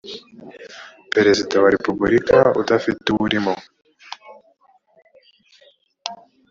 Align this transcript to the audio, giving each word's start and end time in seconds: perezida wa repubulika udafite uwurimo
perezida 1.13 1.55
wa 1.63 1.69
repubulika 1.75 2.37
udafite 2.61 3.05
uwurimo 3.09 3.53